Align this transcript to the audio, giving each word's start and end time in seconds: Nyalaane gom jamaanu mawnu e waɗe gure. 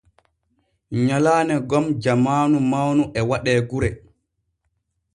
Nyalaane 1.05 1.55
gom 1.69 1.85
jamaanu 2.03 2.57
mawnu 2.71 3.03
e 3.19 3.21
waɗe 3.29 3.53
gure. 3.69 3.89